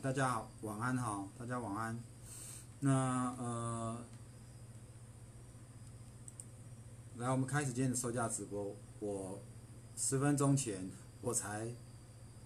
[0.00, 1.98] 大家好，晚安哈，大家晚安。
[2.78, 4.04] 那呃，
[7.16, 8.76] 来，我们开始今天的售价直播。
[9.00, 9.42] 我
[9.96, 10.88] 十分钟前
[11.20, 11.74] 我才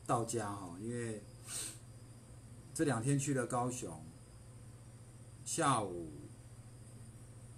[0.07, 1.23] 到家哈，因为
[2.73, 4.03] 这两天去了高雄，
[5.45, 6.11] 下午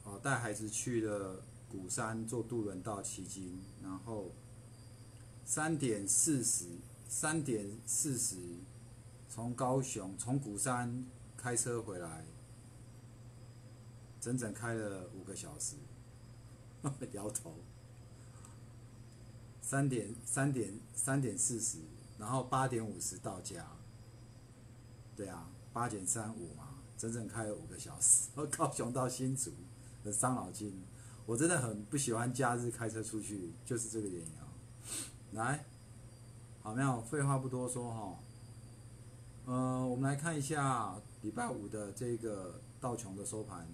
[0.02, 4.32] 哦带孩子去了鼓山坐渡轮到旗津，然后
[5.44, 6.66] 三点四十，
[7.08, 8.36] 三点四十
[9.34, 11.04] 从高雄从鼓山
[11.36, 12.24] 开车回来，
[14.20, 15.74] 整整开了五个小时，
[17.10, 17.56] 摇头。
[19.60, 21.78] 三点三点三点四十，
[22.16, 23.66] 然后八点五十到家。
[25.16, 29.50] 对啊，八减三五嘛，整整开了五个小时，高雄到新竹，
[30.04, 30.80] 很伤脑筋。
[31.26, 34.46] 我真的很不喜欢假日开车出去，就是这个原因啊。
[35.32, 35.64] 来，
[36.62, 37.02] 好没有？
[37.02, 38.20] 废话不多说哈。
[39.46, 43.68] 呃，我们来看一下礼拜五的这个道琼的收盘。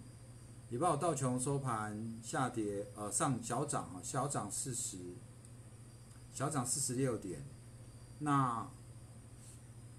[0.68, 4.98] 礼拜五道琼收盘下跌，呃，上小涨啊，小涨四十。
[6.32, 7.44] 小涨四十六点，
[8.20, 8.68] 那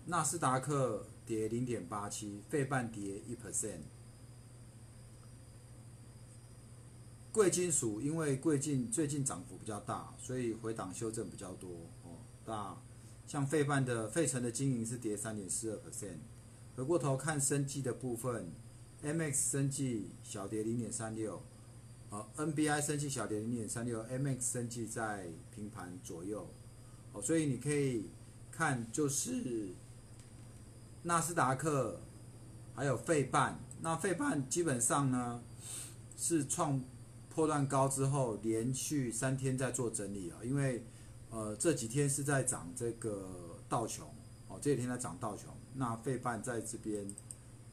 [0.06, 3.82] 纳斯达克跌零点八七，费半跌一 percent。
[7.32, 11.70] 贵金属因为贵金最近涨幅比较大，所以回档修正比较多
[12.04, 12.18] 哦。
[12.46, 12.76] 那
[13.32, 16.18] 像费半的费城的经营是跌三点四二 percent。
[16.76, 18.52] 回过头看生计的部分
[19.02, 21.42] ，MX 生计小跌零点三六。
[22.10, 26.46] 哦，NBI 升绩小跌零点三六，MX 升绩在平盘左右，
[27.14, 28.10] 哦，所以你可以
[28.52, 29.70] 看就是
[31.04, 32.02] 纳斯达克
[32.76, 35.42] 还有费半，那费半基本上呢
[36.18, 36.84] 是创
[37.30, 40.84] 破断高之后连续三天在做整理啊，因为
[41.32, 44.08] 呃这几天是在涨这个道琼，
[44.48, 47.08] 哦这几天在涨道琼，那费半在这边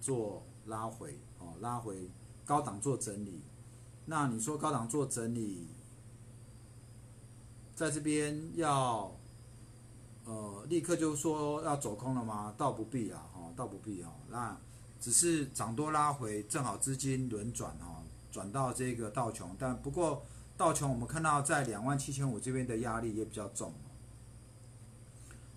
[0.01, 2.09] 做拉回，哦拉回
[2.45, 3.43] 高档做整理。
[4.07, 5.67] 那你说高档做整理，
[7.75, 9.15] 在这边要，
[10.25, 12.55] 呃，立刻就说要走空了吗？
[12.57, 14.11] 倒不必啊，哈，倒不必啊。
[14.31, 14.57] 那
[14.99, 19.55] 只是涨多拉回，正好资金轮转哈，转到这个道琼。
[19.59, 20.23] 但不过
[20.59, 23.73] 道琼我们看到在两万七千五这边的压力也比较重，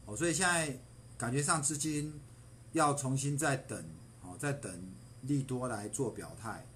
[0.06, 0.80] 哦，所以现在
[1.18, 2.22] 感觉上资金
[2.74, 3.84] 要重新再等，
[4.22, 4.72] 哦，再等
[5.24, 6.68] 利多来做表态。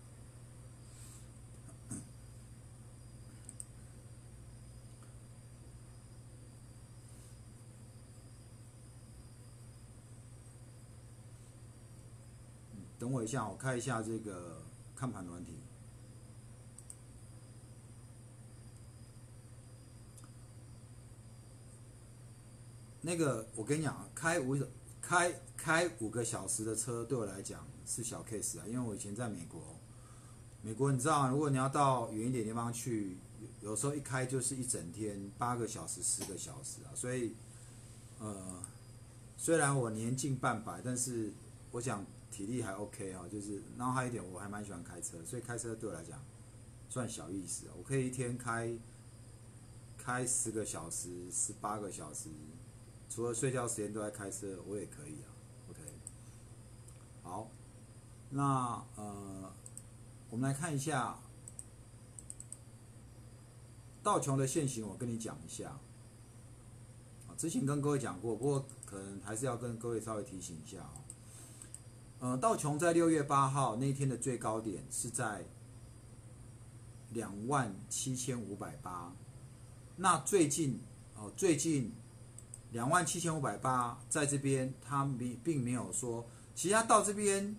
[12.98, 14.63] 等我一下，我开一下这个
[14.95, 15.60] 看盘软体。
[23.06, 24.57] 那个，我跟你讲啊，开五
[25.00, 29.62] 开开五个小时的车对我来讲是小 case 啊，因为我以前在美国，
[30.63, 33.18] 美国你知道，如果你要到远一点地方去，
[33.62, 37.36] 有时候一开就是一整天，八个小时、十个小时啊，所以，
[38.19, 38.63] 呃，
[39.38, 41.31] 虽然我年近半百，但是
[41.72, 42.04] 我想。
[42.31, 46.19] 体力还 OK 哈，就是然后还有一点，我还蛮喜欢开车，所以开车对我来讲
[46.90, 47.74] 算小意思啊。
[47.78, 48.78] 我可以一天开
[49.98, 52.28] 开十个小时、十八个小时，
[53.15, 55.31] 除了睡觉时间都在开车，我也可以啊。
[55.69, 55.79] OK，
[57.23, 57.50] 好，
[58.29, 59.53] 那呃，
[60.29, 61.17] 我们来看一下
[64.03, 65.79] 道琼的现形，我跟你讲一下。
[67.38, 70.94] 之前跟各位讲过，不过可能还是要跟各位稍微提醒一下啊。
[72.19, 75.45] 呃，道琼在六月八号那天的最高点是在
[77.12, 79.15] 两万七千五百八。
[79.95, 80.81] 那最近
[81.15, 81.94] 哦，最近
[82.75, 87.56] 两万七千五百八在这边，它并并没有说，其实它到这边，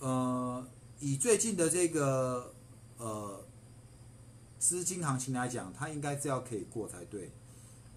[0.00, 0.66] 呃，
[0.98, 2.52] 以最近的这个
[2.98, 3.44] 呃
[4.58, 7.30] 资金行情来讲，它应该是要可以过才对。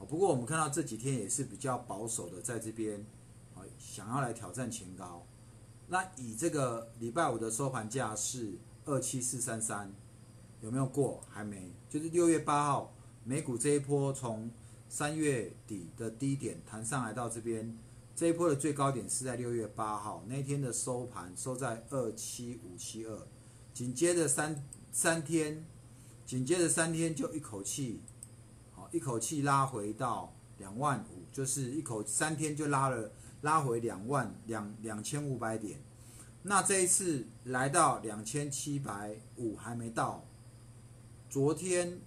[0.07, 3.03] 不过我们看到这几天也是比较保守的，在这边
[3.55, 5.25] 啊，想要来挑战前高。
[5.87, 9.91] 那以这个礼拜五的收盘价是二七四三三，
[10.61, 11.23] 有没有过？
[11.27, 12.93] 还没，就是六月八号
[13.23, 14.51] 美股这一波从
[14.95, 17.77] 三月底的低点弹上来到这边，
[18.15, 23.27] 这一波的最高点是在六月八号那天的收盘收在二七五七二，
[23.73, 25.65] 紧接着三三天，
[26.25, 27.99] 紧接着三天就一口气，
[28.71, 33.11] 好一口气拉回到两万五，就是一口三天就拉了。
[33.41, 35.81] 拉回两万两两千五百点，
[36.43, 40.25] 那这一次来到两千七百五还没到。
[41.29, 41.99] 昨天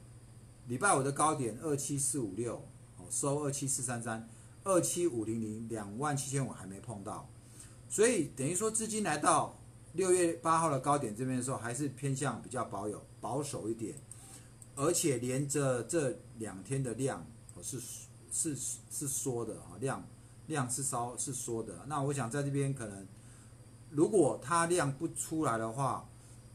[0.67, 2.67] 礼拜五的高点二七四五六，
[3.11, 4.29] 收二七四三三，
[4.65, 7.29] 二七五零零两万七千五还没碰到，
[7.89, 9.57] 所以等于说资金来到
[9.93, 13.95] 六月八号的高点这边的时候，还是偏向比较保有保守一点，
[14.77, 17.27] 而且连着这两天的量
[17.63, 17.81] 是
[18.31, 18.57] 是
[18.91, 20.07] 是缩的啊，量
[20.47, 21.85] 量是稍是缩的。
[21.87, 23.07] 那我想在这边可能，
[23.91, 26.09] 如果它量不出来的话，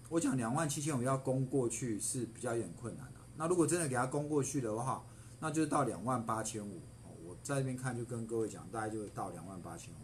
[0.09, 3.19] 我讲两万七千五要攻过去是比较有点困难的。
[3.35, 5.03] 那如果真的给它攻过去的话，
[5.43, 6.79] 那就是到两万八千五。
[7.25, 9.97] 我在这边看就跟各位讲，大概就会到两万八千五。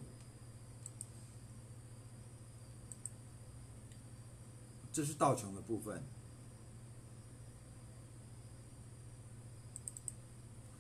[4.92, 6.04] 这是道琼的部分。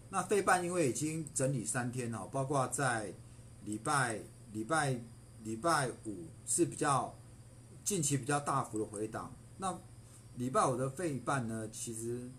[0.09, 3.13] 那费半因为已经整理三天了，包括在
[3.63, 4.19] 礼拜
[4.51, 4.99] 礼拜
[5.45, 7.15] 礼拜五是比较
[7.85, 9.33] 近期比较大幅的回档。
[9.55, 9.79] 那
[10.35, 12.29] 礼拜五的费半呢，其实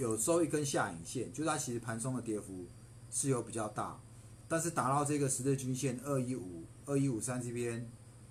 [0.00, 2.66] 有收一根下影线，就它其实盘中的跌幅
[3.10, 4.00] 是有比较大，
[4.48, 7.88] 但是达到这个十日均线二一五二一五三这边，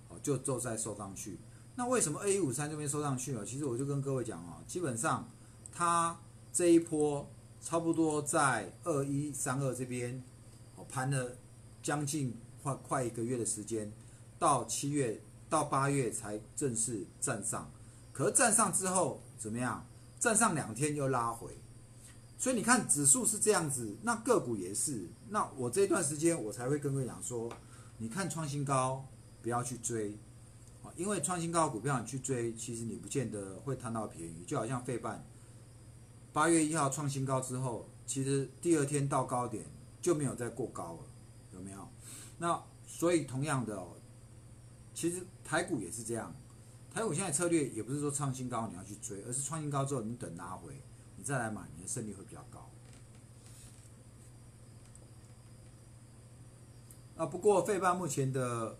[0.09, 1.39] 哦就就在收上去。
[1.75, 3.45] 那为什么二一五三这边收上去了？
[3.45, 5.29] 其实我就跟各位讲哦，基本上
[5.71, 6.19] 它
[6.51, 7.29] 这一波。
[7.61, 10.23] 差不多在二一三二这边，
[10.77, 11.35] 哦盘了
[11.83, 12.33] 将近
[12.63, 13.91] 快快一个月的时间，
[14.39, 17.69] 到七月到八月才正式站上。
[18.13, 19.85] 可是站上之后怎么样？
[20.21, 21.58] 站上两天又拉回，
[22.39, 25.09] 所以你看指数是这样子，那个股也是。
[25.27, 27.51] 那我这段时间我才会跟各位讲说，
[27.97, 29.05] 你看创新高
[29.41, 30.17] 不要去追，
[30.81, 35.21] 啊，因为创新高股票你去追，其实你不见得会贪到便宜，就好像费半。
[36.31, 39.65] 八月一号创新高之后，其实第二天到高点
[40.01, 40.99] 就没有再过高了，
[41.53, 41.85] 有没有？
[42.37, 43.97] 那所以同样的哦，
[44.93, 46.33] 其实台股也是这样。
[46.93, 50.81] 台股现在策略也不是说创新高你要去追，而是创新高之后你等拉回，
[51.19, 52.69] 你再来买，你的胜率会比较高。
[57.17, 58.79] 啊，不过费半目前的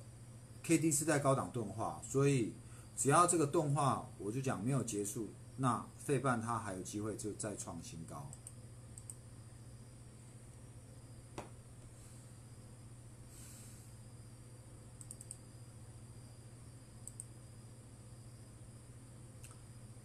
[0.63, 2.53] K D 是在高档钝化，所以
[2.95, 5.33] 只要这个钝化，我就讲没有结束。
[5.57, 8.31] 那费半它还有机会就再创新高。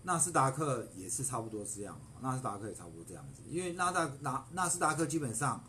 [0.04, 5.62] 纳斯达克也是差不多这样，纳斯达克也差不多这样子，因为纳达纳纳斯达克基本上，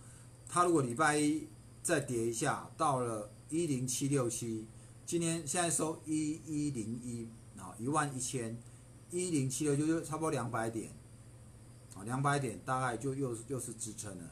[0.47, 1.47] 它如果礼拜一
[1.81, 4.67] 再跌一下，到了一零七六七，
[5.05, 7.27] 今天现在收一一零一
[7.59, 8.55] 啊，一万一千。
[9.11, 10.91] 一零七六就就差不多两百点，
[11.93, 14.23] 啊，两百点大概就又又是支撑了。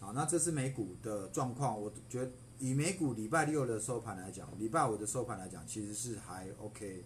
[0.00, 7.04] 好，那这是美股的状况，我觉得以美股礼拜六的收盘来讲，礼拜五的收盘来讲，其实是还 OK，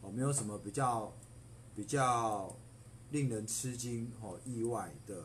[0.00, 1.12] 哦，没有什么比较
[1.74, 2.56] 比较
[3.10, 5.24] 令人吃惊哦意外的。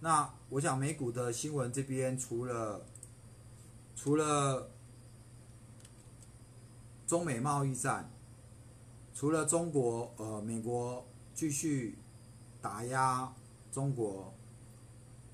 [0.00, 2.84] 那我想美股的新闻这边除了
[3.94, 4.70] 除了。
[7.08, 8.12] 中美贸易战，
[9.14, 11.96] 除了中国，呃，美国继续
[12.60, 13.34] 打压
[13.72, 14.34] 中国，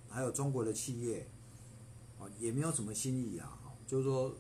[0.09, 1.26] 还有中国的企业，
[2.21, 4.35] 哦，也没有什么新意啊，就是说，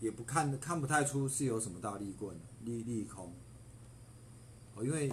[0.00, 3.32] 也不看看不太出是有什么大利棍利利空，
[4.74, 5.12] 哦，因为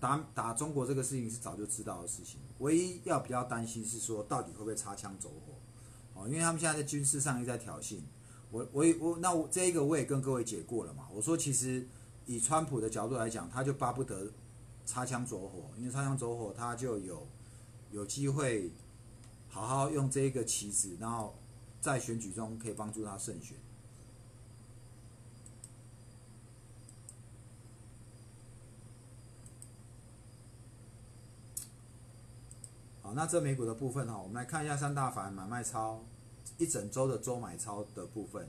[0.00, 5.54] 打打中国这个事情是早就知道的事情，唯一要比较担心是说到底会不会擦枪走火，
[6.14, 8.00] 哦，因为他们现在在军事上又在挑衅。
[8.50, 11.06] 我我我那我这一个我也跟各位解过了嘛。
[11.12, 11.86] 我说其实
[12.24, 14.30] 以川普的角度来讲，他就巴不得
[14.86, 17.26] 擦枪走火，因为擦枪走火他就有
[17.90, 18.70] 有机会
[19.48, 21.34] 好好用这一个棋子，然后
[21.80, 23.56] 在选举中可以帮助他胜选。
[33.00, 36.04] 好，那这美股的部分哈，我们来看一下三大法人买卖超。
[36.58, 38.48] 一整周的周买超的部分。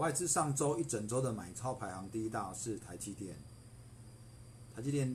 [0.00, 3.36] 外资上周一整周的买超排行第一大是台积电，
[4.74, 5.14] 台积电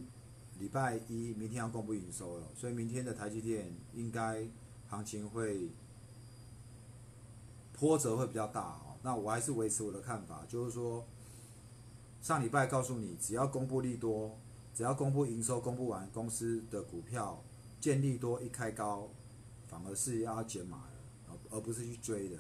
[0.60, 4.48] 礼拜一明天要公布营收了，所以明天的台积电应该
[4.88, 5.72] 行情会
[7.74, 8.96] 波折会比较大哦。
[9.02, 11.04] 那我还是维持我的看法，就是说
[12.22, 14.38] 上礼拜告诉你，只要公布利多，
[14.76, 17.44] 只要公布营收公布完，公司的股票
[17.82, 19.10] 见利多一开高，
[19.68, 22.38] 反而是要减码的，而而不是去追的。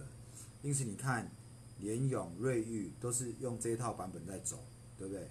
[0.61, 1.31] 因此你看。
[1.79, 4.65] 联咏、瑞昱都是用这一套版本在走，
[4.97, 5.29] 对不对？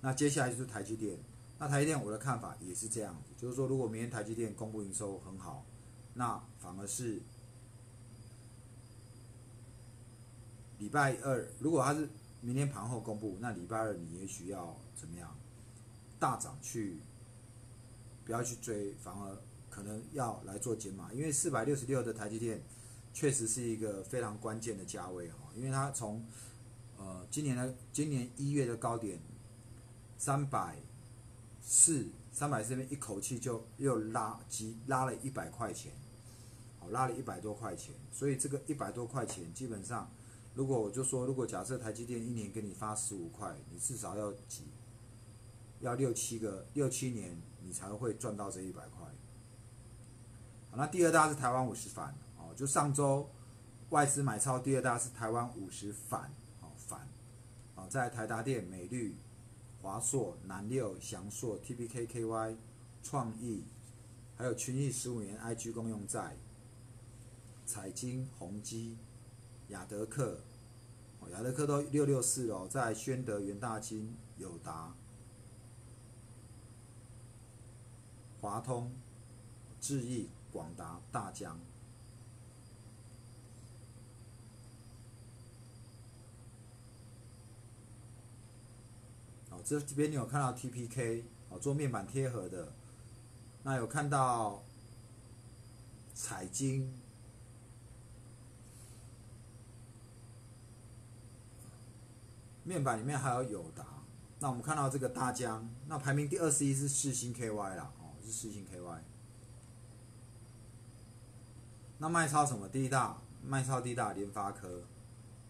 [0.00, 1.18] 那接下来就是台积电。
[1.58, 5.66] 那台积电我的看法也是这样子，就是说如果明天台积电公布营收很好，
[6.14, 7.20] 那反而是
[10.78, 12.08] 礼拜二，如果它是
[12.40, 15.36] 明天盘后公布，那礼拜二你也许要怎么样
[16.20, 17.00] 大涨去，
[18.24, 19.36] 不要去追，反而
[19.68, 22.62] 可能要来做减码，因为四百六十六的台积电
[23.12, 26.24] 确实是一个非常关键的价位哈，因为它从
[26.96, 29.20] 呃今年的今年一月的高点
[30.16, 30.76] 三百。
[31.70, 35.92] 四三百这边一口气就又拉急拉了一百块钱，
[36.80, 40.10] 好拉了一百多块钱，所以这个一百多块钱基本上，
[40.54, 44.62] 如果我就说，如果假设台积电一年给你发十五块，你至少要几，
[45.80, 49.04] 要六七个六七年你才会赚到这一百块。
[50.70, 53.28] 好，那第二大是台湾五十反，哦，就上周
[53.90, 56.30] 外资买超第二大是台湾五十反，
[56.60, 57.08] 哦反，
[57.74, 59.16] 哦在台达电美绿。
[59.80, 62.56] 华硕、南六、翔硕、TPKKY、
[63.00, 63.62] 创意，
[64.36, 66.36] 还有群益十五年 IG 公用债、
[67.64, 68.98] 彩金、宏基、
[69.68, 70.40] 雅德克，
[71.20, 74.92] 哦，雅德克都六六四哦，在宣德、元大金、友达、
[78.40, 78.92] 华通、
[79.80, 81.58] 智毅、广达、大江。
[89.68, 92.72] 这这边你有看到 TPK 哦，做面板贴合的，
[93.64, 94.64] 那有看到
[96.14, 96.90] 彩晶，
[102.64, 103.84] 面板里面还有友达，
[104.40, 109.00] 那我们看到这个大疆，那排名第二十一是四星 KY 啦，哦，是四星 KY。
[111.98, 112.66] 那卖超什么？
[112.66, 114.84] 第一大卖超第一大联发科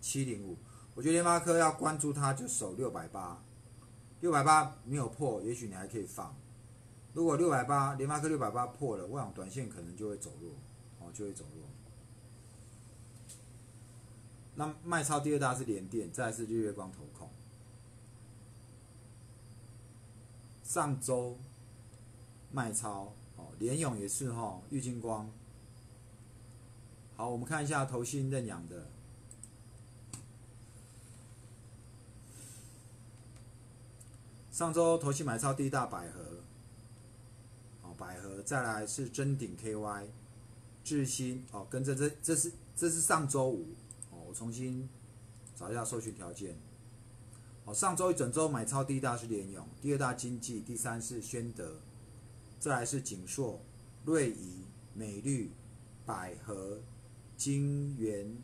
[0.01, 0.59] 七零五，
[0.97, 3.45] 我觉得联发科要关注它就守六百八。
[4.21, 6.35] 六百八没有破，也许你还可以放。
[7.15, 10.53] 如果六百八，联发科六百八破了，我想短线可能就会走弱，
[11.01, 11.65] 哦，就会走弱。
[14.55, 17.31] 那卖超第二大是联电，再是日月光投控。
[20.65, 21.39] 上周
[22.53, 25.31] 卖超，哦，联勇也是哈，玉金光。
[27.17, 28.87] 好，我们看一下投信认养的。
[34.59, 36.21] 上周投期买超第一大百合，
[37.83, 40.07] 哦，百合再来是真鼎 KY，
[40.83, 43.69] 智新哦，跟着这这是这是上周五
[44.11, 44.89] 哦，我重新
[45.55, 46.57] 找一下搜寻条件，
[47.67, 51.77] 哦，上周一整周买超第一大是联勇，第二大经济，第三是宣德，
[52.59, 53.61] 再来是景硕、
[54.05, 55.53] 瑞仪、美绿、
[56.05, 56.81] 百合、
[57.37, 58.37] 金源，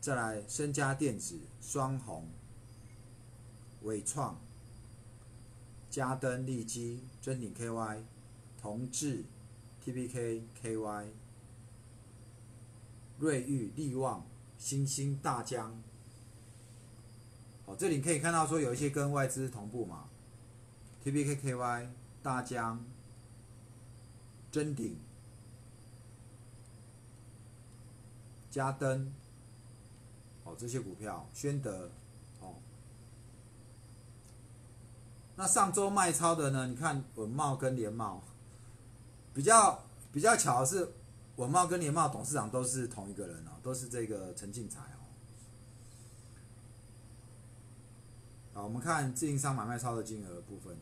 [0.00, 2.28] 再来深家电子、双红、
[3.82, 4.36] 伟创。
[5.90, 8.02] 嘉登、利基、真鼎 KY、
[8.60, 9.24] 同志、
[9.84, 11.06] TPK KY、
[13.18, 14.26] 瑞昱、利旺、
[14.58, 15.82] 新兴、大江。
[17.64, 20.08] 好，这里可以看到说有一些跟外资同步嘛
[21.04, 21.88] ，TPK KY、
[22.22, 22.84] 大疆、
[24.50, 24.96] 真鼎、
[28.50, 29.12] 嘉登，
[30.44, 31.90] 哦，这些股票，宣德。
[35.38, 36.66] 那上周卖超的呢？
[36.66, 38.20] 你看文茂跟联茂，
[39.32, 40.92] 比较比较巧的是，
[41.36, 44.98] 文茂跟联茂董事长都是同一个人哦，都是这个陈进财哦。
[48.52, 50.76] 好，我们看自营商买卖超的金额部分。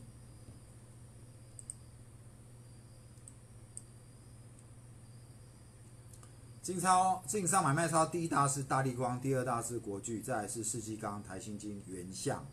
[6.63, 12.43] 金超自营商买卖超第一大是大力光，第二大是国巨，再是世纪钢、台新金、原相、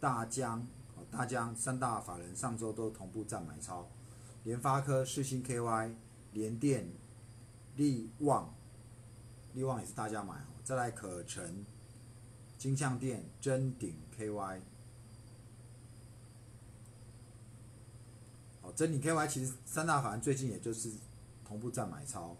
[0.00, 0.66] 大江。
[1.14, 3.86] 大疆三大法人上周都同步占买超，
[4.42, 5.94] 联发科、世星 KY、
[6.32, 6.88] 联电、
[7.76, 8.52] 力旺、
[9.52, 10.46] 力旺也是大家买哦。
[10.64, 11.64] 再来可成、
[12.58, 14.60] 金相电、臻鼎 KY。
[18.62, 20.90] 哦，真鼎 KY 其实三大法人最近也就是
[21.44, 22.36] 同步占买超，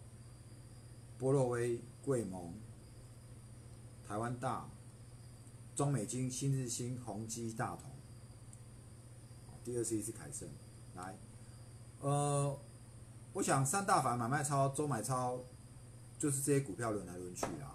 [1.16, 2.52] 波洛威、贵盟、
[4.09, 4.69] 台湾大、
[5.76, 7.94] 中美金、新日新、宏基、大同。
[9.64, 10.47] 第二是一次凯盛，
[10.94, 11.16] 来，
[12.00, 12.54] 呃，
[13.33, 15.40] 我想三大法买卖超、周买超，
[16.18, 17.75] 就是这些股票轮来轮去啊，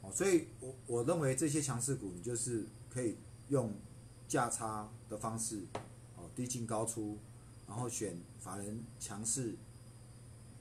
[0.00, 3.18] 哦，所以我我认为这些强势股，你就是可以
[3.48, 3.74] 用
[4.26, 5.66] 价差的方式，
[6.16, 7.18] 哦，低进高出，
[7.68, 9.54] 然后选法人强势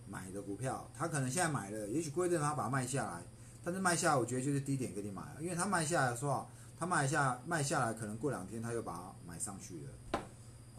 [0.05, 3.23] 买的股票，他可能现在买了，也许过一阵他把它卖下来，
[3.63, 6.47] 但是卖下来，我觉得就是低点给你买了，因为他卖下来说啊，
[6.77, 10.21] 他卖下卖下来，可能过两天他又把它买上去了。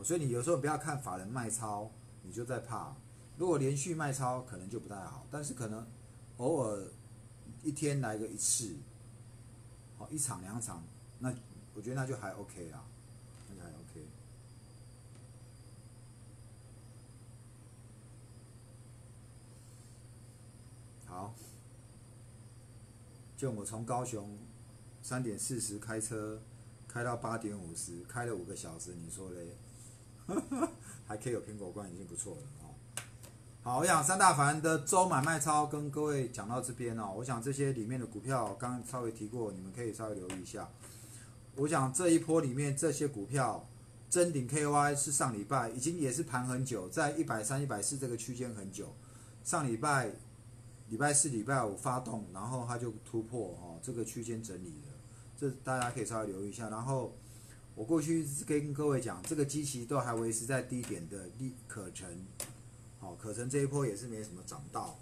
[0.02, 1.90] 所以你有时候不要看法人卖超，
[2.22, 2.96] 你就在怕。
[3.36, 5.24] 如果连续卖超，可能就不太好。
[5.30, 5.86] 但是可能
[6.38, 6.88] 偶尔
[7.62, 8.74] 一天来个一次，
[9.96, 10.82] 好一场两场，
[11.18, 11.32] 那
[11.74, 12.82] 我觉得那就还 OK 啦，
[13.48, 14.06] 那就还 OK。
[21.06, 21.34] 好，
[23.36, 24.38] 就我从高雄
[25.02, 26.40] 三点四十开车
[26.92, 29.56] 开到八点五十，开了五个小时，你说嘞？
[31.06, 32.74] 还可以有苹果罐，已经不错了哦。
[33.62, 37.14] 好，我想三大凡的周买卖超跟各位讲到这边哦。
[37.16, 40.68] 我想这些里面的股票，刚刚稍微提过，你们可以稍微留意一下。
[41.54, 43.68] 我想这一波里面这些股票，
[44.08, 48.92] 真顶 KY 是上礼拜已经也是盘很久，在一百三、一百四这个区间很久。
[49.44, 50.10] 上礼拜
[50.88, 54.89] 礼拜四、礼拜五发动，然后它就突破哦，这个区间整理了，
[55.40, 56.68] 这大家可以稍微留意一下。
[56.68, 57.16] 然后。
[57.76, 62.06] 我过去跟各位讲，这个机器都还维持在低点的利可成，
[62.98, 64.98] 好，可成这一波也是没什么涨到。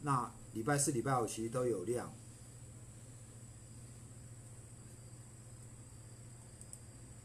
[0.00, 2.12] 那礼拜四、礼拜五其实都有量。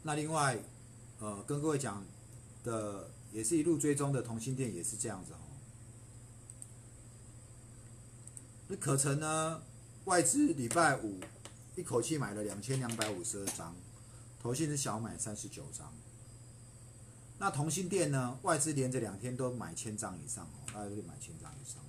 [0.03, 0.59] 那另外，
[1.19, 2.05] 呃，跟各位讲
[2.63, 5.39] 的也是一路追踪的同心店也是这样子哦。
[8.67, 9.63] 那可成呢，
[10.05, 11.19] 外资礼拜五
[11.75, 13.75] 一口气买了两千两百五十二张。
[14.41, 15.93] 投信是小买三十九张，
[17.39, 18.37] 那同心店呢？
[18.41, 21.81] 外资连着两天都买千张以上哦，大概都买千张以上。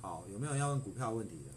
[0.00, 1.50] 好，有没有要问股票问题的？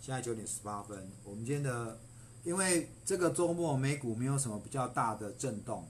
[0.00, 2.00] 现在九点十八分，我们今天的，
[2.42, 5.86] 因为这个周末美股没有什么比较大的震动，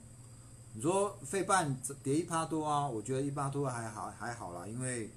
[0.75, 2.87] 你说费半跌一趴多啊？
[2.87, 5.11] 我觉得一趴多还好还好啦，因为，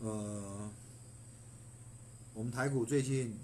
[0.00, 0.70] 呃。
[2.32, 3.36] 我们台股最近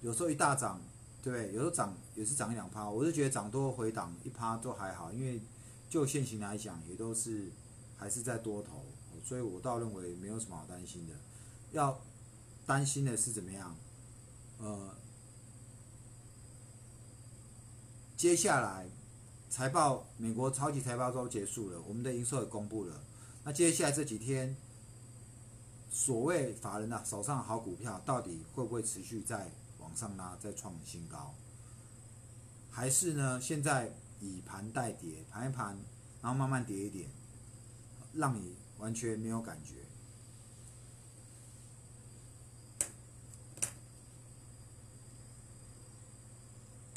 [0.00, 0.80] 有时候一大涨，
[1.22, 5.42] 对，有时候涨也是涨两趴，我是觉得涨多回档一趴都还好，因为
[5.90, 7.50] 就现行来讲，也都是
[7.98, 8.84] 还是在多头，
[9.22, 11.12] 所以我倒认为没有什么好担心的。
[11.72, 12.00] 要
[12.64, 13.76] 担心的是怎么样？
[14.58, 14.94] 呃，
[18.16, 18.86] 接下来
[19.50, 23.00] 财报，美国超级财报都结束了，我们的营收也公布了，
[23.44, 24.56] 那接下来这几天。
[25.94, 31.34] 所谓法人呐手上好股票，到底会不会持续在往上拉，再创新高？
[32.70, 33.38] 还是呢？
[33.38, 35.76] 现在以盘代跌，盘一盘，
[36.22, 37.10] 然后慢慢跌一点，
[38.14, 39.84] 让你完全没有感觉。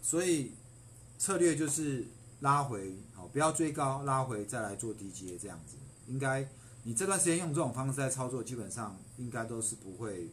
[0.02, 0.54] 所以
[1.20, 2.08] 策略就是
[2.40, 5.76] 拉回，好，不要追高，拉回再来做低阶，这样子
[6.08, 6.48] 应该。
[6.84, 10.30] 你这段时间用这种方式在操作，基本上应该都是不会、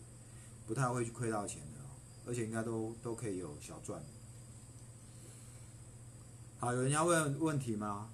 [0.66, 1.80] 不太会去亏到钱的，
[2.26, 4.02] 而且应该都都可以有小赚。
[6.58, 8.10] 好，有人要问问题吗？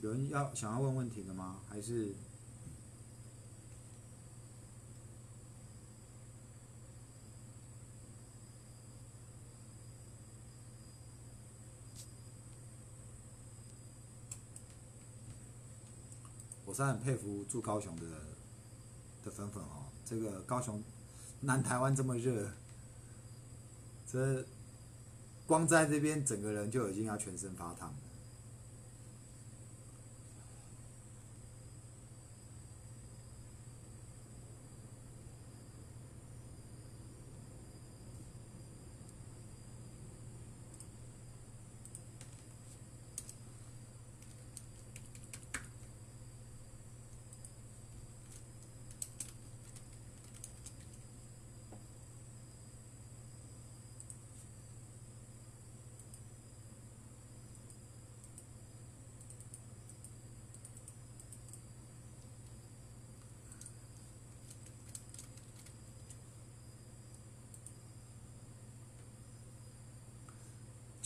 [0.00, 1.60] 有人要想要问问题的吗？
[1.68, 2.14] 还是？
[16.68, 18.02] 我是很佩服住高雄的
[19.24, 20.82] 的粉粉哦，这个高雄
[21.40, 22.46] 南台湾这么热，
[24.06, 24.44] 这
[25.46, 27.94] 光在这边整个人就已经要全身发烫。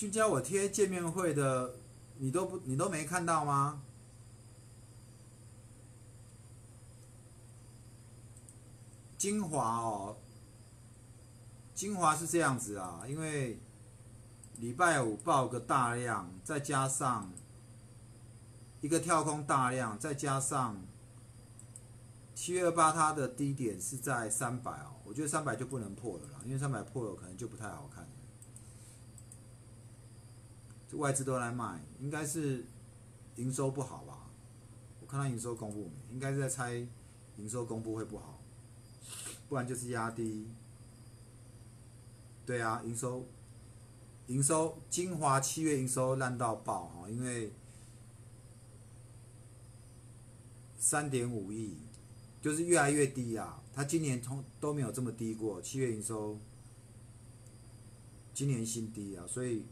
[0.03, 1.77] 就叫我贴见面会的，
[2.19, 3.81] 你都不你都没看到吗？
[9.17, 10.17] 精华哦，
[11.73, 13.61] 精华是这样子啊，因为
[14.57, 17.33] 礼拜五报个大量，再加上
[18.81, 20.83] 一个跳空大量，再加上
[22.35, 28.02] 七月二八它的低点是在三百哦，我觉得三百就不能破了啦，因为三百破了可能就不太好看。
[30.95, 32.65] 外资都来卖，应该是
[33.37, 34.31] 营收不好吧？
[35.01, 36.15] 我看它营收公布没？
[36.15, 36.75] 应该是在猜
[37.37, 38.41] 营收公布会不好，
[39.49, 40.47] 不然就是压低。
[42.45, 43.27] 对啊，营收
[44.27, 47.53] 营收精华七月营收烂到爆哈，因为
[50.77, 51.77] 三点五亿，
[52.41, 53.63] 就是越来越低啊。
[53.73, 56.39] 它今年从都没有这么低过，七月营收
[58.35, 59.65] 今年新低啊，所以。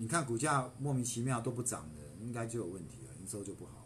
[0.00, 3.77] 你看股价莫名其妙都不涨的，应该就有问题了，营收就不好。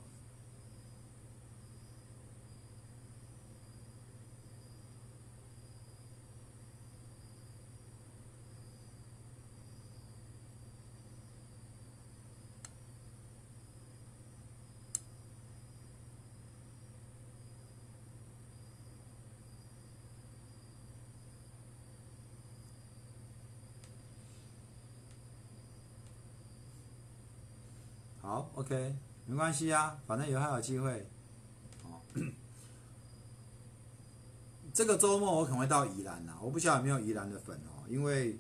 [28.33, 31.07] 好，OK，没关系啊，反正以后还有机会。
[31.85, 32.01] 哦，
[34.73, 38.39] 这个周末我可能会到宜兰呐，我不晓得有没有宜兰的粉哦，因为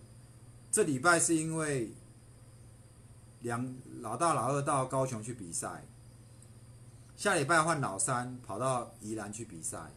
[0.70, 1.92] 这礼拜是因为
[3.40, 5.84] 两老大老二到高雄去比赛，
[7.14, 9.90] 下礼拜换老三跑到宜兰去比赛，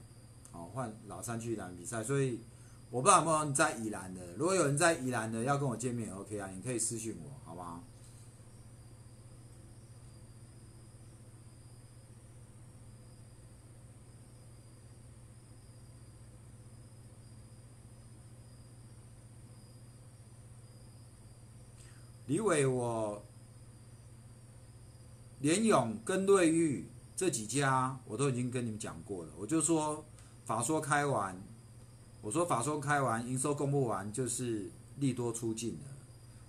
[0.51, 2.41] 哦，换老三去宜兰比赛，所以
[2.89, 7.81] 我不知道有没有人在宜兰的，如果有人在宜兰的要跟我见面，OK 啊，你可以私信我，好不好？
[22.27, 23.23] 李伟，我
[25.41, 29.31] 联勇跟瑞玉这几家我都已经跟你们讲过了。
[29.37, 30.03] 我就说
[30.43, 31.39] 法说开完，
[32.21, 35.85] 我说法说开完，营收公布完就是利多出尽了，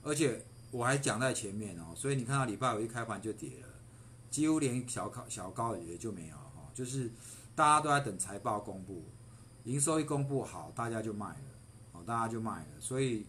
[0.03, 1.93] 而且我还讲在前面哦。
[1.95, 3.69] 所以你看到礼拜五一开盘就跌了，
[4.31, 6.71] 几乎连小高小高也就没有哈。
[6.73, 7.11] 就是
[7.55, 9.05] 大家都在等财报公布，
[9.65, 11.37] 营收一公布好，大家就卖了，
[11.93, 13.27] 哦，大家就卖了，所以。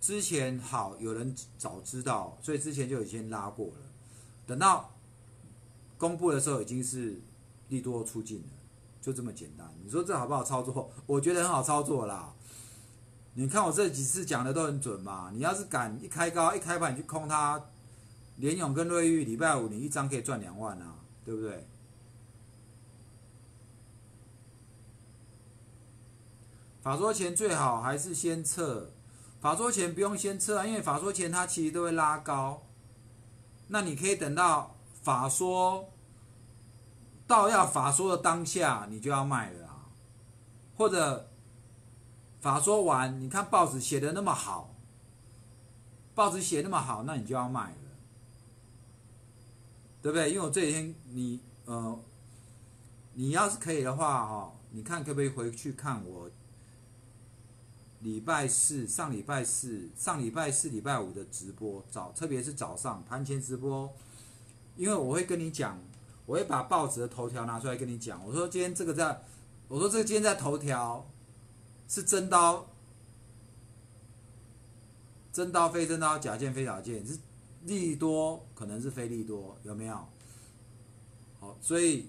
[0.00, 3.74] 之前好，有人早知道，所以之前就已经拉过了。
[4.46, 4.90] 等到
[5.98, 7.20] 公布的时候，已经是
[7.68, 8.48] 利多出尽了，
[9.02, 9.70] 就这么简单。
[9.84, 10.90] 你说这好不好操作？
[11.04, 12.32] 我觉得很好操作啦。
[13.34, 15.30] 你看我这几次讲的都很准嘛。
[15.34, 17.62] 你要是敢一开高一开盘你去空它，
[18.36, 21.66] 联勇跟瑞玉礼拜五你一张可以赚两万啊，对不对？
[26.82, 28.92] 法说前最好还是先测。
[29.40, 32.62] 法说前不用先测啊，因为法说前它其实都会拉高，
[33.68, 35.88] 那你可以等到法说
[37.26, 39.86] 到要法说的当下，你就要卖了，
[40.76, 41.30] 或者
[42.40, 44.74] 法说完，你看报纸写的那么好，
[46.14, 47.76] 报纸写那么好，那你就要卖了，
[50.02, 50.30] 对不对？
[50.30, 51.98] 因为我这几天你呃，
[53.14, 56.30] 你要是可以的话哈，你看可不可以回去看我？
[58.00, 63.92] 礼拜四、上礼拜四、上礼拜四、礼拜五的直播早，特别是早上盘前直播，
[64.76, 65.78] 因为我会跟你讲，
[66.24, 68.24] 我会把报纸的头条拿出来跟你讲。
[68.26, 69.22] 我说今天这个在，
[69.68, 71.06] 我说这个今天在头条
[71.88, 72.66] 是真刀，
[75.32, 77.18] 真刀非真刀，假剑非假剑，是
[77.64, 80.08] 利多可能是非利多，有没有？
[81.38, 82.08] 好，所以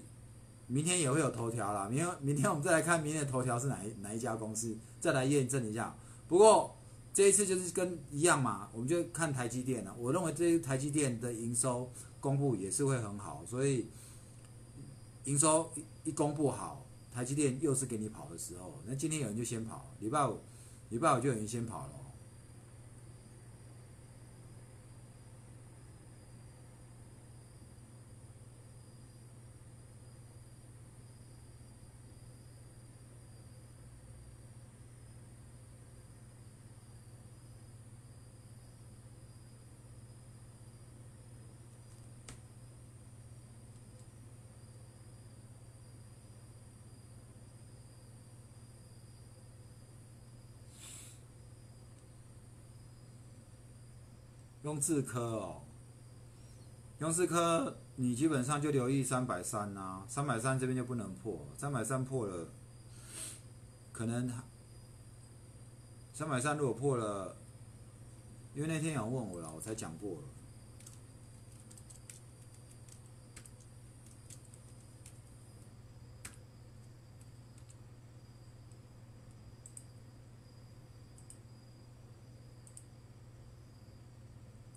[0.72, 1.90] 明天也会有头条了。
[1.90, 4.74] 明天明天我们再来看明天的头条是哪一哪一家公司。
[4.98, 5.94] 再来验证一下，
[6.26, 6.74] 不过
[7.12, 9.94] 这一次就是跟一样嘛，我们就看台积电了。
[9.98, 13.88] 我认为这台积电的营收公布也是会很好，所以
[15.24, 20.38] 营收一一公布好，台积电又是给你跑的时候，那今天有人就先跑，礼拜五
[20.88, 21.92] 礼拜五就有人先跑了。
[54.72, 55.60] 用智科哦，
[56.98, 62.48] 用智科，你基本上就留意三百三呐，三百三这边就不能破，三百三破了，
[63.92, 64.32] 可能
[66.14, 67.36] 三百三如果破了，
[68.54, 70.22] 因为那天有人问我了，我才讲过了。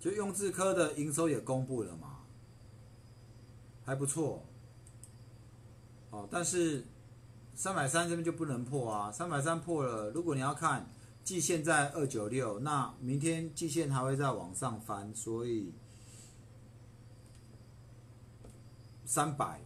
[0.06, 2.20] 就用智科的营收也公布了嘛，
[3.84, 4.46] 还不错。
[6.10, 6.86] 哦，但是
[7.56, 10.88] 三百三这边就不能破啊，三百三破了，如果你要看
[11.24, 15.74] 季线在二九六，那明天季线还会再往上翻，所以
[19.04, 19.60] 三百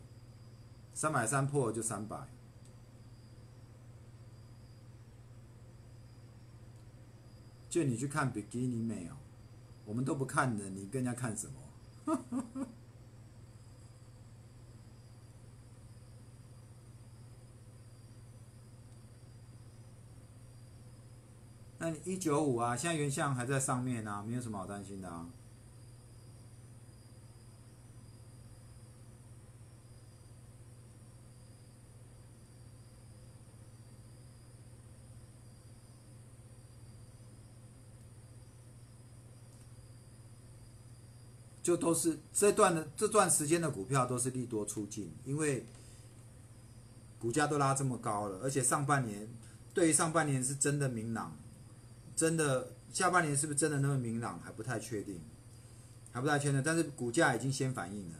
[0.94, 2.16] 三百三破了就三百。
[7.68, 9.16] 就你去看比基尼美哦，
[9.90, 11.54] 我们都不看的，你跟人家看什么？
[21.78, 25.26] 那你一九五啊，现在原相还在上面啊，没有什么好担心的啊。
[41.62, 45.66] 就都是这段的这段时间的股票都是利多出尽，因为
[47.18, 49.28] 股价都拉这么高了，而且上半年
[49.74, 51.36] 对于上半年是真的明朗，
[52.16, 55.20] 真的下半年是不是真的那么明朗还不太确定，
[56.12, 58.14] 还不太确定，但是股价已经先反应了，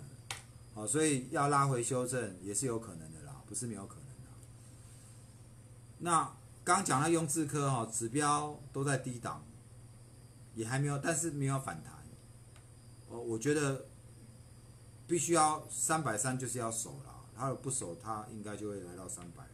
[0.74, 4.30] 好，所以要拉回修正也是有可能的啦，不是没有可能的。
[5.98, 6.30] 那
[6.62, 9.42] 刚讲了雍智科哈，指标都在低档，
[10.54, 11.99] 也还没有，但是没有反弹。
[13.10, 13.86] 我我觉得
[15.06, 19.50] 必须要三百三就是要守了，他有不守，他应该就会来到三百了。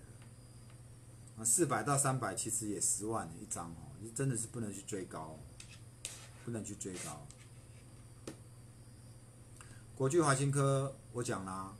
[1.38, 5.38] 啊，四百到三百其实也十万一张哦，你真的是不能去追高，
[6.44, 7.26] 不能去追高。
[9.94, 11.74] 国巨华新科我讲啦，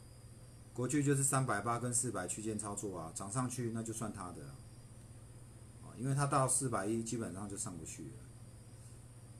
[0.73, 4.43] 国巨就是三百八跟四百区间操作啊，涨上去那就算他的，
[5.83, 8.11] 啊，因为它到四百一基本上就上不去了。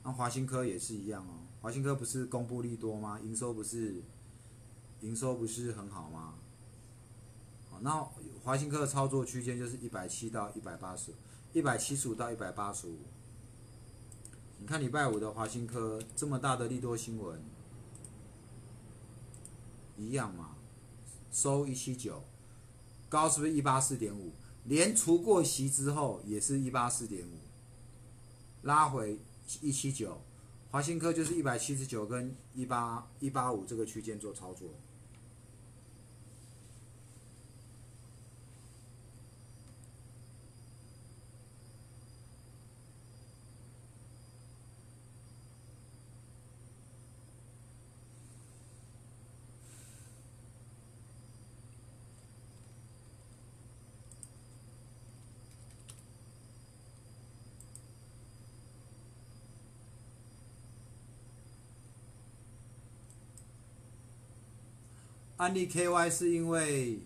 [0.03, 1.46] 那华新科也是一样哦。
[1.67, 3.19] 华兴科不是公布利多吗？
[3.25, 4.01] 营收不是
[5.01, 6.35] 营收不是很好吗？
[7.69, 8.09] 好，那
[8.45, 11.13] 华兴科的操作区间就是一百七到一百八十，
[11.53, 12.99] 一百七十五到一百八十五。
[14.61, 17.43] 你看礼拜五的华兴科这么大的利多新闻，
[19.97, 20.55] 一样嘛？
[21.33, 22.23] 收一七九，
[23.09, 24.31] 高是不是一八四点五？
[24.67, 27.41] 连除过息之后也是一八四点五，
[28.63, 29.19] 拉回
[29.61, 30.21] 一七九。
[30.71, 34.69] 华新科就是一百七十九跟一八一八五这个区间做操作。
[65.37, 67.03] 安利 KY 是因为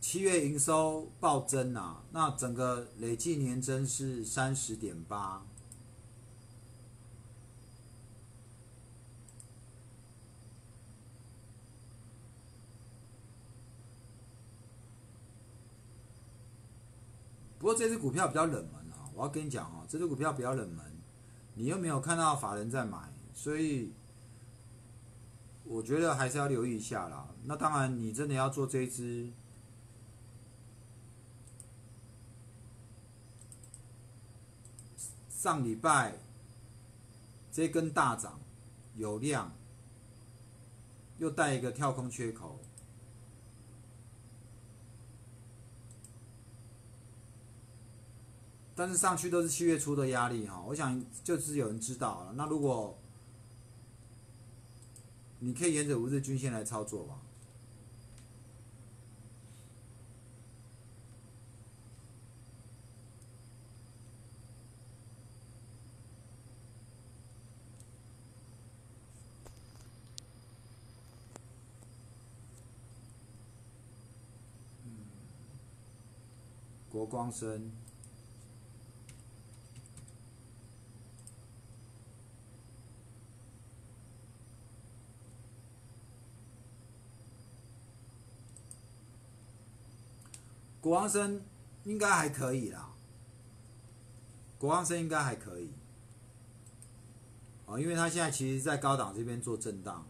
[0.00, 5.44] 七月营收暴增啊，那整个累计年增是三十点八。
[17.58, 20.82] 不过这只股票比较冷门啊，我要跟你讲哦，这只股票比较冷门，
[21.52, 23.92] 你又没有看到法人在买，所以。
[25.68, 27.28] 我觉得还是要留意一下啦。
[27.44, 29.30] 那当然，你真的要做这一支，
[35.28, 36.18] 上礼拜
[37.52, 38.40] 这根大涨
[38.96, 39.52] 有量，
[41.18, 42.58] 又带一个跳空缺口，
[48.74, 50.62] 但是上去都是七月初的压力哈。
[50.68, 52.32] 我想就是有人知道了。
[52.32, 52.98] 那如果
[55.40, 57.20] 你可以沿着五日均线来操作吧。
[76.90, 77.70] 国光生。
[90.88, 91.42] 国王生
[91.84, 92.94] 应该还可以啦，
[94.58, 95.70] 国王生应该还可以，
[97.66, 100.06] 哦，因为他现在其实，在高档这边做震荡，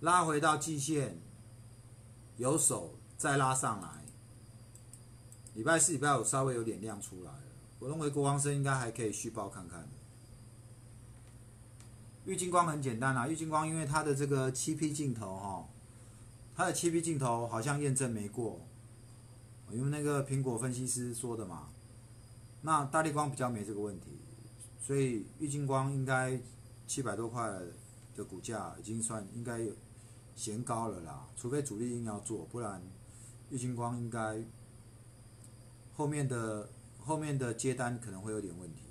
[0.00, 1.18] 拉回到季线，
[2.36, 4.04] 有手再拉上来，
[5.54, 7.42] 礼拜四、礼拜五稍微有点量出来了，
[7.78, 9.88] 我认为国王生应该还可以续报看看。
[12.26, 15.66] 玉金光很简单啊，玉金光因为它的这个七 P 镜头哈，
[16.54, 18.60] 它的七 P 镜头好像验证没过，
[19.72, 21.68] 因为那个苹果分析师说的嘛。
[22.64, 24.06] 那大力光比较没这个问题，
[24.80, 26.40] 所以玉金光应该
[26.86, 27.50] 七百多块
[28.14, 29.72] 的股价已经算应该有
[30.36, 32.80] 嫌高了啦，除非主力硬要做，不然
[33.50, 34.44] 玉金光应该
[35.92, 36.68] 后面的
[37.00, 38.82] 后面的接单可能会有点问题。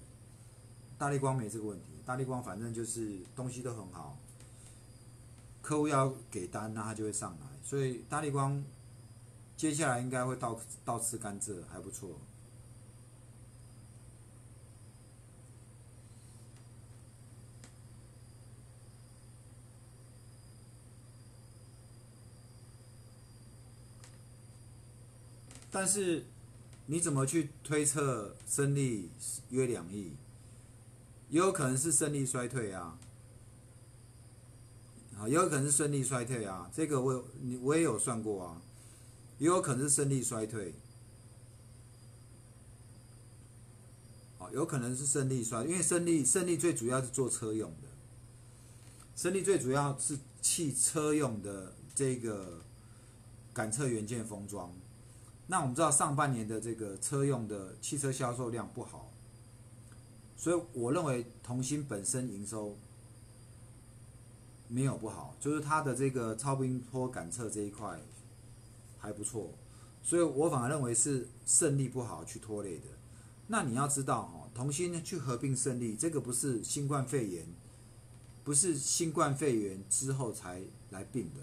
[0.98, 4.18] 大力光没这个问题，大力光反正就是东西都很好，
[5.62, 8.62] 客户要给单，那它就会上来，所以大力光
[9.62, 12.10] 接下来应该会倒倒吃甘蔗，还不错。
[25.70, 26.26] 但是
[26.88, 29.12] 你怎么去推测胜利
[29.52, 30.16] 约两亿？
[31.30, 32.98] 也有可能是胜利衰退啊，
[35.20, 36.68] 啊，也有可能是胜利衰退啊。
[36.74, 38.62] 这个我你我也有算过啊，
[39.42, 40.76] 也有可能是胜利衰退，
[44.38, 47.88] 哦，有可能是胜利衰，因为胜利胜利最主要是做车用的，
[49.16, 52.62] 胜利最主要是汽车用的这个
[53.52, 54.72] 感测元件封装。
[55.48, 59.12] 那我们知道上半年的这个车用的汽车销售量不好，
[60.38, 62.78] 所以我认为同心本身营收
[64.68, 68.00] 没有不好，就是它的这个超音波感测这一块
[69.02, 69.52] 还不错，
[70.02, 72.84] 所以我反而认为是胜利不好去拖累的。
[73.48, 77.48] 那你要知道哦，同心去合并胜利，这个不是新冠肺炎，
[78.44, 80.62] 不是新冠肺炎之后才
[80.92, 81.42] 来并的。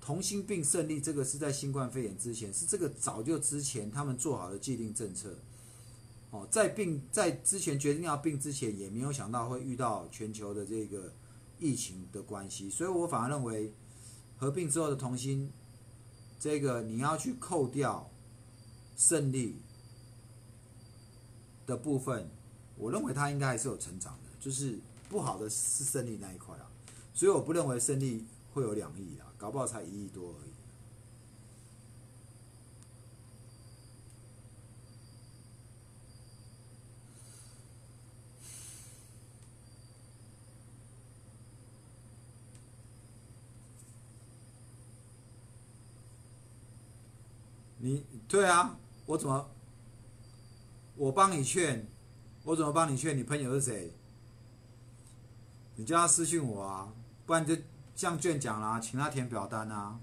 [0.00, 5.36] 同心并胜利，这个是在新冠肺炎之前，是这个早就之前他们做好的既定政策。
[6.30, 11.12] 哦，在并在之前决定要并之前，也没有想到会遇到全球的这个
[11.58, 13.72] 疫情的关系，所以我反而认为
[14.36, 15.50] 合并之后的同心，
[16.40, 18.10] 这个你要去扣掉
[18.96, 19.60] 胜利
[21.66, 22.28] 的部分，
[22.76, 26.66] 我认为他应该还是有成长的，就是不好的是胜利那一块啊，
[27.14, 28.24] 所以我不认为胜利
[28.54, 29.26] 会有两亿啊。
[29.36, 30.49] 搞不好才一亿多而已。
[47.92, 49.50] 你对啊，我怎么？
[50.96, 51.86] 我帮你劝，
[52.44, 53.16] 我怎么帮你劝？
[53.16, 53.92] 你朋友是谁？
[55.76, 56.92] 你叫他私信我啊，
[57.26, 57.56] 不然就。
[57.96, 60.00] 向卷讲啦，请他填表单啊。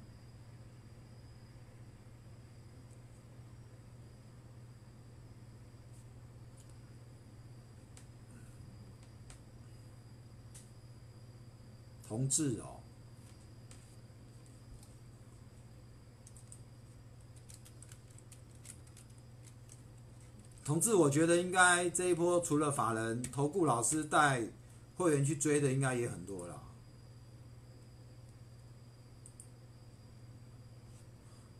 [12.07, 12.76] 同志哦，
[20.67, 24.51] 同志，我觉得应该这一波除了法人投顾老师带
[24.97, 26.61] 会员去追的，应该也很多了。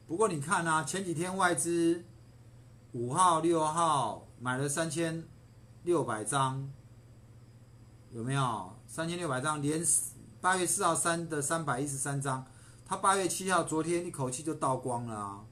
[0.06, 2.04] 不过你看啊，前几天外资
[2.92, 5.24] 五号、六号买了三千
[5.84, 6.70] 六百张，
[8.12, 8.74] 有没有？
[8.90, 9.82] 三千六百张，连
[10.42, 12.46] 八月四号三的三百一十三张，
[12.86, 15.46] 他八月七号昨天一口气就倒光了啊！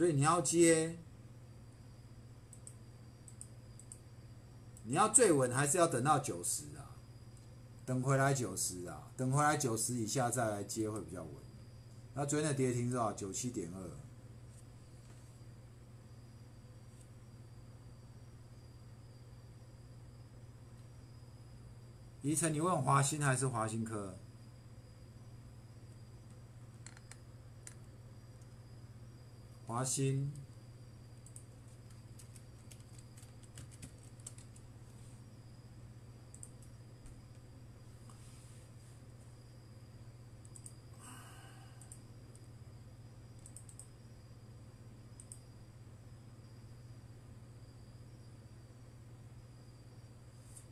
[0.00, 0.96] 所以你要接，
[4.84, 6.96] 你要最稳，还是要等到九十啊？
[7.84, 11.34] 等回来九十啊，等回来九十以下再来接会比较稳。
[12.14, 13.12] 那昨天的跌停是吧？
[13.12, 13.90] 九七点二。
[22.22, 24.16] 宜晨，你问华兴还是华兴科？
[29.70, 30.32] 华兴。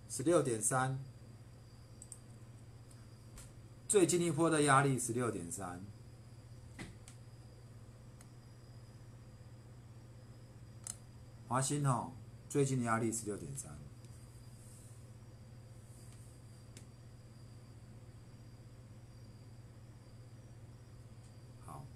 [0.08, 0.98] 十六点三，
[3.86, 5.80] 最近一波的压力十六点三，
[11.48, 12.12] 华兴哦，
[12.46, 13.72] 最近的压力十六点三。
[21.64, 21.86] 好，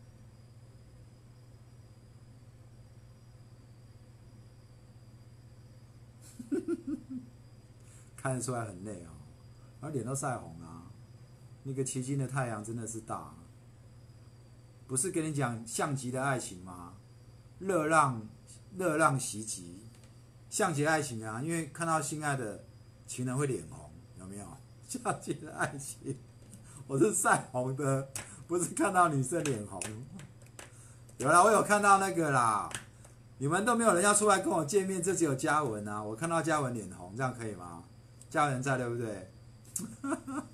[8.17, 9.11] 看得出来很累哦，
[9.83, 10.91] 而脸都晒红了。
[11.65, 13.35] 那个奇经的太阳真的是大，
[14.87, 16.95] 不是跟你讲像极的爱情吗？
[17.59, 18.27] 热浪，
[18.77, 19.87] 热浪袭击，
[20.49, 21.41] 像极爱情啊！
[21.43, 22.64] 因为看到心爱的
[23.07, 24.47] 情人会脸红，有没有？
[24.89, 26.18] 像极了爱情，
[26.87, 28.09] 我是晒红的，
[28.47, 29.81] 不是看到女生脸红。
[31.18, 32.68] 有啦，我有看到那个啦。
[33.39, 36.03] 你们都没有人要出来跟我见面，这只有嘉文啊！
[36.03, 37.83] 我看到嘉文脸红，这样可以吗？
[38.31, 39.33] 嘉文在对不对？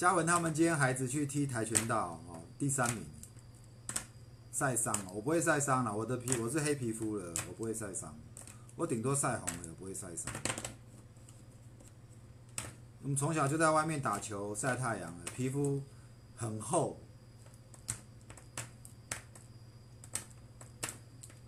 [0.00, 3.04] 嘉文他们今天孩子去踢跆拳道哦，第三名，
[4.50, 5.12] 晒伤了。
[5.12, 8.18] 我不会晒伤了，我的皮我是黑皮肤了，我不会晒伤，
[8.76, 10.32] 我顶多晒红了，不会晒伤。
[13.02, 15.82] 我们从小就在外面打球晒太阳了，皮肤
[16.34, 16.98] 很厚。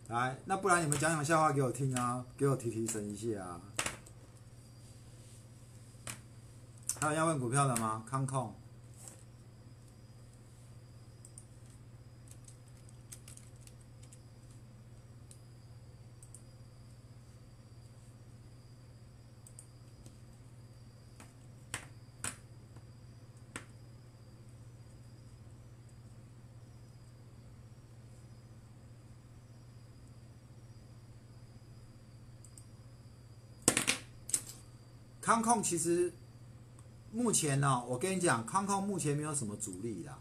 [0.09, 3.71] 来，那不然你们讲讲笑话给我听啊，给我提提神一下啊。
[7.03, 8.05] 还有要问股票的吗？
[8.09, 8.55] 康控。
[35.20, 36.12] 康控其实。
[37.14, 40.18] 目前呢，我跟你讲，康控目前没有什么主力啦。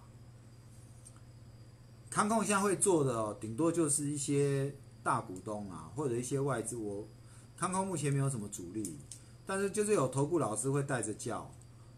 [2.09, 6.75] 康控现在会做的，哦顶多就是一些大股东啊，或者一些外资。
[6.75, 7.07] 我
[7.55, 8.99] 康控目前没有什么主力，
[9.45, 11.49] 但是就是有投顾老师会带着教。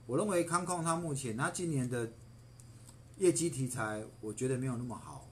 [0.05, 2.13] 我认为康控它目前它今年的
[3.17, 5.27] 业绩题材，我觉得没有那么好。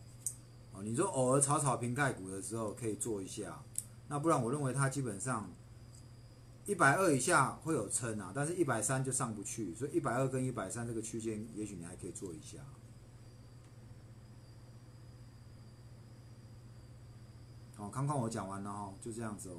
[0.74, 3.62] 哦，你说偶尔炒炒瓶盖股的时候可以做一下，
[4.08, 5.48] 那不然我认为它基本上。
[6.68, 12.60] 一百二以下会有撑啊，但是一百三就上不去，所以一百二跟一百三这个区间，也许你还可以做一下。
[17.78, 19.58] 哦，康康我讲完了哦，就这样子哦。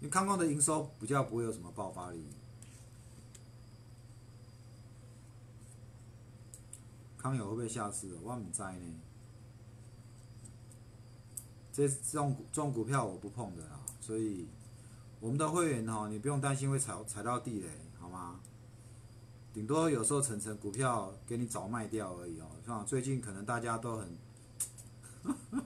[0.00, 2.24] 因为康康的营收比较不会有什么爆发力。
[7.18, 8.16] 康友会不会下市？
[8.22, 9.00] 我唔知呢。
[11.72, 14.46] 这这种这种股票我不碰的啦，所以。
[15.26, 17.68] 我们的会员哦，你不用担心会踩踩到地雷，
[17.98, 18.38] 好吗？
[19.52, 22.46] 顶多有时候层层股票给你早卖掉而已哦。
[22.64, 24.16] 像最近可能大家都很，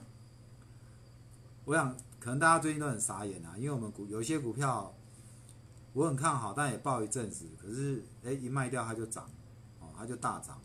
[1.63, 4.91] 我想可能大家最近都很傻眼啊，因为我们股有一些股票
[5.93, 9.29] 我很看好，但也爆一阵子，可是哎一卖掉它就涨，
[9.79, 10.59] 哦它就大涨。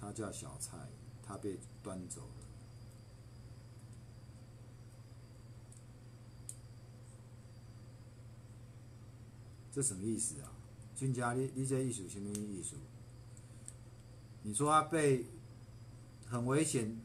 [0.00, 0.78] 它叫小菜，
[1.20, 2.22] 它被端走。
[9.72, 10.52] 这什么意思啊？
[10.96, 12.74] 君家，你你这意思什么意思？
[14.42, 15.26] 你说他被
[16.26, 17.00] 很危险，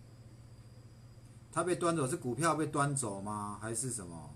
[1.51, 3.57] 他被端走是股票被端走吗？
[3.61, 4.35] 还是什么？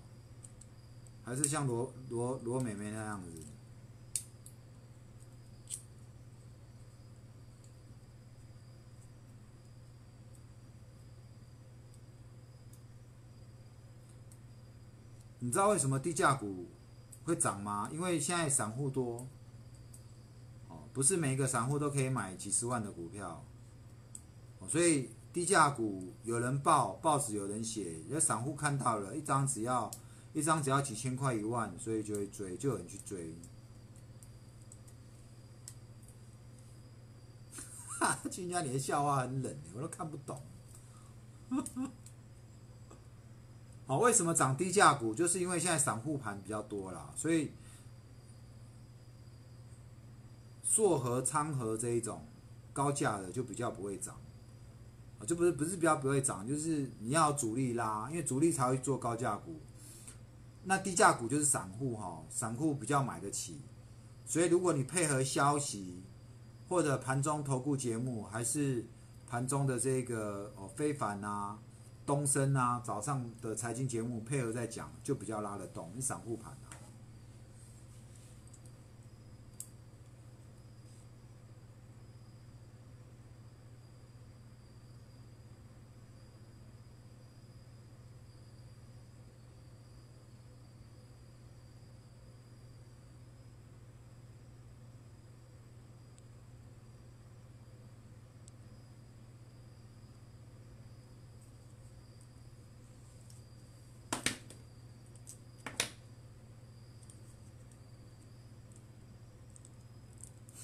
[1.22, 3.28] 还是像罗罗罗美美那样子？
[15.42, 16.66] 你知道为什么低价股？
[17.24, 17.88] 会涨吗？
[17.92, 19.26] 因为现在散户多，
[20.68, 23.44] 哦，不是每一个散户都可以买几十万的股票，
[24.68, 29.90] 所以低价股有人报，报纸有人写，有散户看到了一张只要
[30.32, 33.34] 一张只要几千块一万，所以就会追，就有人去追。
[38.00, 40.42] 哈，君家你的笑话很冷，我都看不懂。
[43.90, 45.12] 哦，为什么涨低价股？
[45.12, 47.50] 就是因为现在散户盘比较多啦，所以
[50.62, 52.24] 硕和、昌和这一种
[52.72, 54.14] 高价的就比较不会涨，
[55.18, 59.58] 啊，就不是不是比较不会涨，就是你要主力拉，因为主力才会做高价股。
[60.62, 63.60] 那低价股就是散户哈，散户比较买得起，
[64.24, 66.04] 所以如果你配合消息
[66.68, 68.86] 或者盘中投顾节目，还是
[69.26, 71.58] 盘中的这个哦非凡啊。
[72.10, 75.92] 东升啊，早上的财经节目配合在讲，就比较拉得动。
[75.94, 76.66] 你散户盘啊，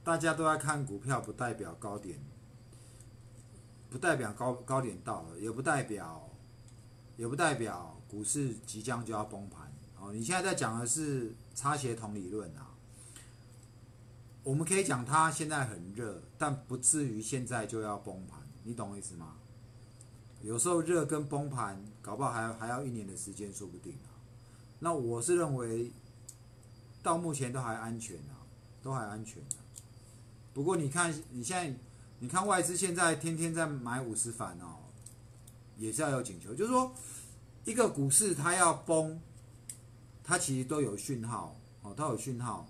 [0.05, 2.18] 大家都在看股票，不代表高点，
[3.91, 6.30] 不代表高高点到了，也不代表，
[7.16, 9.70] 也不代表股市即将就要崩盘。
[9.99, 12.74] 哦，你现在在讲的是差协同理论啊。
[14.45, 19.38] 我们可以讲它现在很热，但不至于现在就要崩盘，你懂我意思吗？
[20.43, 24.14] 有时候热跟崩盘，搞不好还还要一年的时间，说不定啊。
[24.78, 25.91] 那我是认为，
[27.03, 28.47] 到目前都还安全啊，
[28.82, 29.57] 都还安全的。
[30.55, 31.76] 不过你看，你现在
[32.20, 34.78] 你看外资现在天天在买五十反哦，
[35.76, 36.93] 也是要有警球，就是说
[37.64, 39.20] 一个股市它要崩，
[40.22, 42.68] 它其实都有讯号哦，它有讯号。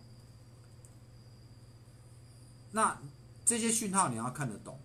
[2.73, 3.01] 那
[3.45, 4.79] 这些讯号你要看得懂，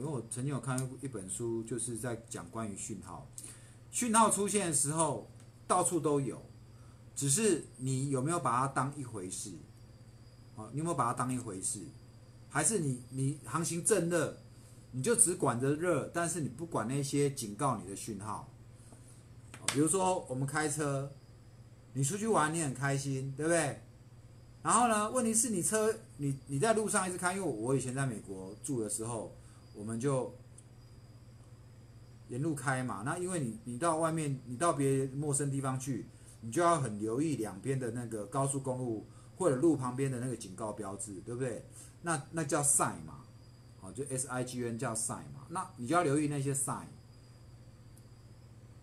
[0.00, 3.28] 因为我曾经有看过一本书，就是在讲关于讯号。
[3.90, 5.30] 讯号出现的时候，
[5.68, 6.40] 到处都有，
[7.14, 9.52] 只是你有没有把它当一回事？
[10.56, 11.80] 哦，你有没有把它当一回事？
[12.48, 14.36] 还是你你航行正热，
[14.92, 18.48] 你就只管着热，但是你不管那些警告你的讯号。
[19.66, 21.12] 比如说我们开车，
[21.92, 23.82] 你出去玩你很开心，对不对？
[24.62, 25.10] 然后呢？
[25.10, 29.34] 问题是你车，你你在路上一直开，因为我以前在美国住的时候，
[29.80, 30.36] 我们就
[32.28, 33.02] 沿路开嘛。
[33.02, 36.06] 那因为你你到外面，你到别陌生地方去，
[36.42, 39.06] 你就要很留意两边的那个高速公路
[39.36, 41.64] 或者路旁边的那个警告标志，对不对？
[42.02, 43.24] 那那叫 sign 嘛，
[43.80, 45.46] 哦，就 S I G N 叫 sign 嘛。
[45.48, 46.84] 那你就要留意那些 sign。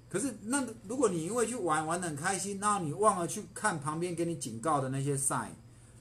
[0.10, 5.50] 可是那如果你因为去玩玩的很开心，然后你忘了去看旁边给你警告的那些 sign。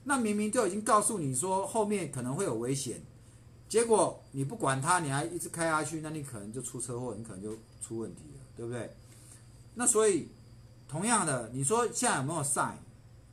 [0.05, 3.03] 那明明就已经告诉你说后面可能会有危险，
[3.68, 8.94] 结果你不管它，你还一直开下去，那你可能就出车祸，你可能就出问题了，对不对？
[9.74, 10.28] 那所以
[10.88, 12.76] 同样的，你说现在有没有 sign？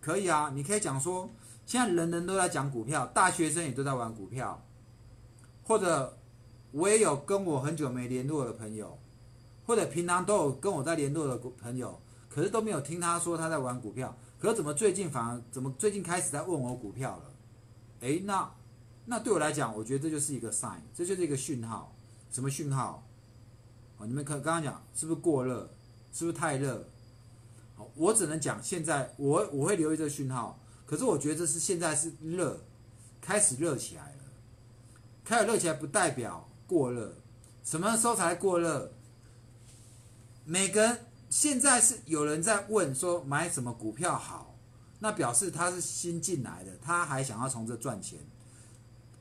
[0.01, 1.29] 可以啊，你可以讲说
[1.65, 4.61] 现在人人都在讲股票，大学生也都在玩股票，
[5.63, 6.17] 或者
[6.71, 8.97] 我也有跟我很久没联络的朋友，
[9.65, 14.13] 或者平常都有跟我在联络的朋友，可是都没有听他说他在玩股票。
[14.39, 17.23] 可怎么最近反而怎么最近开始在问我股票了？
[18.01, 18.51] 诶，那
[19.05, 21.95] 那对我来讲，我觉得这就是一个 sign，这就是一个讯号。
[22.31, 23.07] 什么讯号？
[23.97, 25.69] 哦，你们可刚刚讲是不是过热？
[26.11, 26.87] 是不是太热？
[27.75, 30.59] 好，我只能讲现在我我会留意这个讯号。
[30.85, 32.61] 可是我觉得这是现在是热，
[33.21, 34.17] 开始热起来了。
[35.23, 37.15] 开始热起来不代表过热，
[37.63, 38.91] 什么时候才过热？
[40.45, 41.05] 每个人。
[41.29, 44.55] 现在是有人在问说买什么股票好，
[44.99, 48.19] 那表示他是新进来的，他还想要从这赚钱。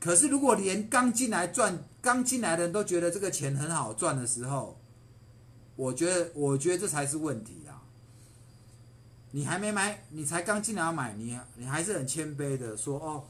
[0.03, 4.77] 可是如果连刚进来赚、刚进来的人都觉得这个钱很好赚的时候，
[5.77, 7.87] 我觉得，我觉得这才是问题啊！
[9.31, 13.23] 你还没买，你才刚进来要买，你你还是很谦卑的说哦，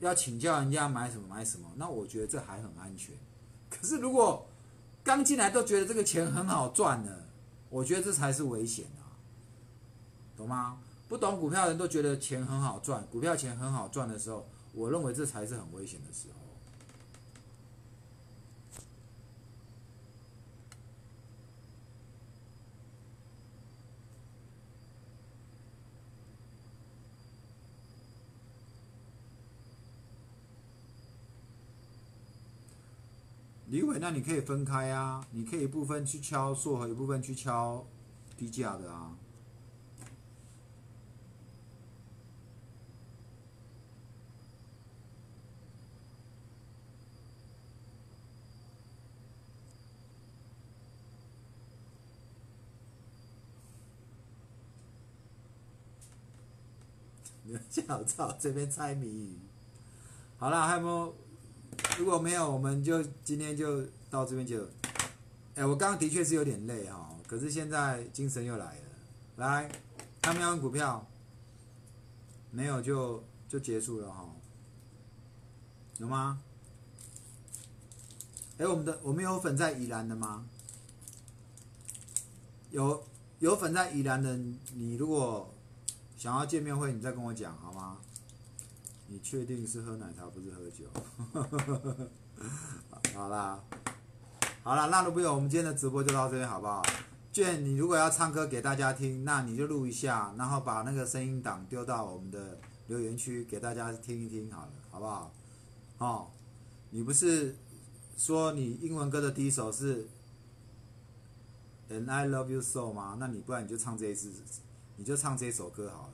[0.00, 3.14] 要请教人家买什么买什么，那我觉得这还很安全。
[3.68, 4.44] 可是如果
[5.04, 7.12] 刚进来都觉得这个钱很好赚呢？
[7.68, 9.14] 我觉得这才是危险啊，
[10.36, 10.80] 懂吗？
[11.08, 16.34] 不懂股票的人都觉得钱很好赚，股票钱很好赚的时候，我认为这才是很危险的时候。
[33.66, 37.86] 李伟，那你可以分开啊，你可以一部分去敲硕和一部分去敲
[38.36, 39.16] 低价的啊。
[57.44, 59.38] 你们叫操这边猜谜语，
[60.38, 61.14] 好了，还有没有？
[61.98, 64.66] 如果没有，我们就今天就到这边就。
[65.54, 68.82] 哎，我刚刚的确是有点累哈，可是现在精神又来了。
[69.36, 69.70] 来，
[70.22, 71.06] 他们要股票，
[72.50, 74.28] 没有就就结束了哈。
[75.98, 76.40] 有吗？
[78.58, 80.46] 哎，我们的我们有粉在宜兰的吗？
[82.70, 83.04] 有
[83.40, 84.36] 有粉在宜兰的，
[84.74, 85.52] 你如果
[86.20, 87.96] 想要见面会，你再跟我讲好吗？
[89.06, 90.84] 你确定是喝奶茶不是喝酒？
[93.14, 93.58] 好啦，
[94.62, 96.82] 好啦，那如果有，我们今天的直播就到这边好不好？
[97.32, 105.32] 卷，你如果要唱歌给大家听，那你就录一下，然后把那个声音档丢到我们的留言区给大家听一听好了，好不好？
[105.96, 106.26] 哦，
[106.90, 107.56] 你不是
[108.18, 110.06] 说你英文歌的第一首是
[111.88, 113.16] And I Love You So 吗？
[113.18, 114.30] 那你不然你就唱这一支，
[115.00, 116.12] 你就唱这首歌好了，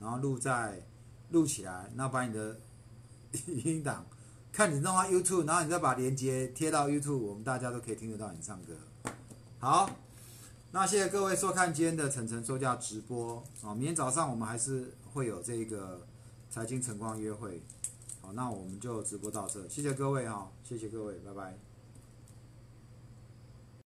[0.00, 0.84] 然后录在
[1.30, 2.56] 录起来，那把你的
[3.46, 4.04] 语 音档，
[4.52, 8.74] 看你弄到 YouTube，然后你再把链接贴到 YouTube，我们大家都可以听得到你唱歌。
[9.60, 9.88] 好，
[10.72, 16.04] 那谢谢各位收看今天的晨晨说价直播啊，明天早上我们还是会有这个
[16.50, 17.62] 财经晨光约会。
[18.20, 21.65] 好，那我们就直播到这，谢谢各位哈，谢谢各位，拜拜。